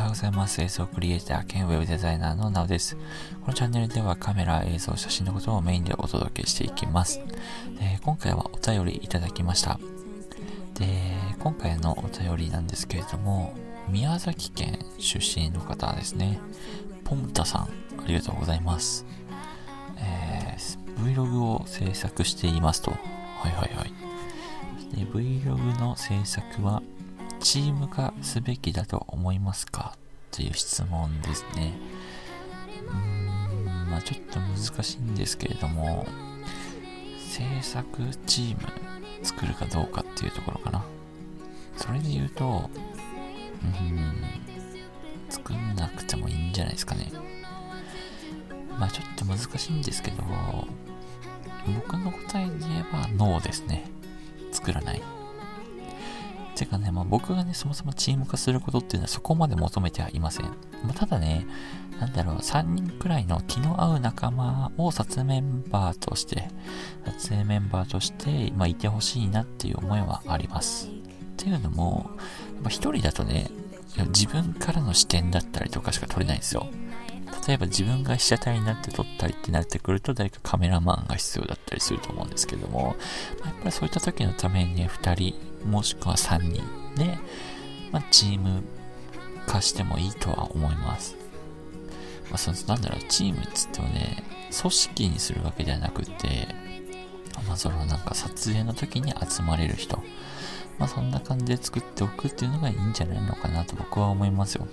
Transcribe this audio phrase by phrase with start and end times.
[0.00, 0.62] はようございます。
[0.62, 2.96] 映像クリエイター兼ウェブデザイナーのなおです。
[3.42, 7.20] このチャンネルではカメラ、映像、写真のことをメインでお届けしていきます。
[7.78, 9.78] で今回はお便りいただきました。
[10.74, 10.86] で、
[11.38, 13.52] 今回のお便りなんですけれども、
[13.90, 16.40] 宮崎県出身の方ですね。
[17.04, 19.04] ポンタさん、ありがとうございます。
[19.98, 22.92] えー、Vlog を制作していますと。
[22.92, 22.96] は
[23.50, 23.92] いはいはい。
[24.96, 26.82] で Vlog の制作は
[27.40, 29.96] チーム化すべきだと思いますか？
[30.30, 31.72] という質問ですね。
[32.86, 36.06] うーん、まあちょっと難しいんですけれども、
[37.18, 37.86] 制作
[38.26, 38.68] チーム
[39.22, 40.84] 作るかどうかっていうところかな。
[41.76, 42.70] それで言うと、
[43.62, 44.24] うーん、
[45.28, 47.10] 作んなくてもいいんじゃないですかね。
[48.78, 50.22] まあちょっと難しいんですけど、
[51.66, 53.84] 僕の答えで言えばノーですね。
[54.52, 55.02] 作らない。
[56.60, 60.46] てかね、まあ、僕がね、そもそもチーム化することっていうのはそこまで求めてはいません。
[60.46, 61.46] まあ、ただね、
[61.98, 66.48] なんだろう、3人くらいの気の合う仲間を撮影メンバーとして、
[67.06, 70.88] 撮影メンバーとして、まあ、いてほしいなっていう思いはあります。
[70.88, 70.90] っ
[71.38, 72.10] ていうのも、
[72.60, 73.50] まあ、一人だとね、
[74.08, 76.66] 自分からの視点だったりとかしか撮れないんですよ。
[77.46, 82.96] 例えば自分が被写体になって撮ったりってなってくると誰かカメラマンが必要だったりすると思うんですけども、
[83.44, 86.62] やっぱりそういった時のためにね、2人もしくは3人
[86.96, 87.18] で、
[87.92, 88.62] まあ、チーム
[89.46, 91.16] 化してもいいとは思います。
[92.30, 94.22] まあ、その、なんだろう、チームっつってもね、
[94.58, 96.48] 組織にするわけではなくて、
[97.46, 99.96] まあ、そのなんか撮影の時に集まれる人、
[100.78, 104.66] まあ、そんな感じで作っておくっていうのがいいんじゃないのかなと僕は思いますよ。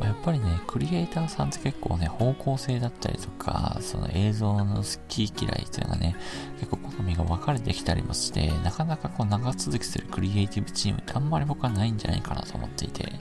[0.00, 6.16] まやっぱりね、クリエイターさんって結構ね、方向性だったりとか、その映像の好き嫌いっていうのがね、
[6.60, 13.12] 結構好みが分かれてきたりもして、なかなかこう長続きするクリエイティブチームってあんまり僕はないんじゃないかなと思っていて、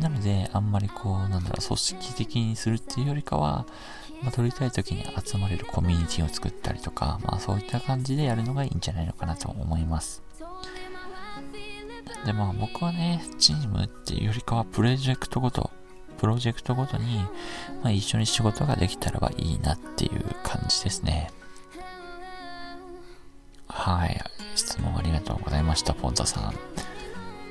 [0.00, 3.66] なので、あんまりこう、なんだろう、組織的にするっていうよりかは、
[4.22, 10.22] まあ、撮りたい時に集まれるコミュニティを作ったりとか、まあそういった感じでやるのがいいんじゃないのかなと思います。
[12.24, 15.70] でまあ僕はね、チームっていうよりかはプロジェクトごと
[16.18, 17.18] プロジェクトごとに、
[17.82, 21.30] まあ、一緒に仕事ができたらばいいなっていう感じですね。
[23.68, 24.20] はい。
[24.54, 26.42] 質問ありがとうございました、ポンタさん。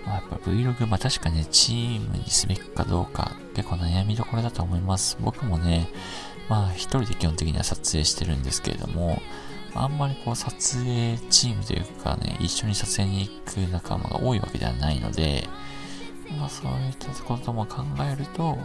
[0.05, 5.17] まあ、やっぱ Vlog、まあ確か、ね、チームにすべきかどうか、結構悩みどころだと思います。
[5.19, 5.87] 僕もね、
[6.49, 9.21] まあ一人で基本的には撮影してるんですけれども、
[9.73, 15.47] あんまりこう撮影チームというかね、一緒に撮影に行く仲間が多いわけではないので、
[16.37, 18.57] まあそういったことも考えると、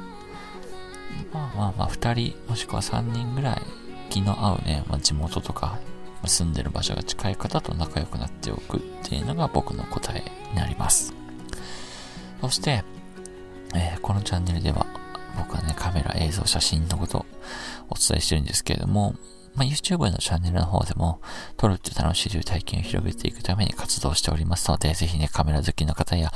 [1.33, 3.63] まあまあまあ2人もしくは3人ぐらい
[4.09, 5.79] 気の合うね、まあ、地元とか
[6.25, 11.15] 住んでる場所が近い方と仲良くなっておくっていうのが僕の答えになります。
[12.41, 12.85] そして、
[13.75, 14.87] えー、このチャンネルでは
[15.37, 17.27] 僕はね、カメラ、映像、写真のことを
[17.91, 19.15] お伝えしてるんですけれども、
[19.55, 21.21] まあ、YouTube のチャンネルの方でも、
[21.57, 26.33] 撮るって楽しいという体験を広げていくために活動しておりますので、ぜひね、カメラ好きの方や、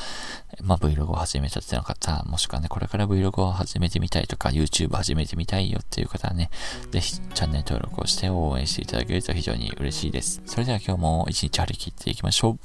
[0.63, 6.51] まあ、Vlog を始めたっての方、もしくはね、これから Vlog を始めてみたいとか、YouTube 始めてみたいよっていう方はね、
[6.91, 10.43] ぜひチャンネル登録をして応援していただけると非常に嬉しいです。
[10.47, 12.59] それでは今日も一日張り切っていきましょう。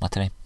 [0.00, 0.43] またね。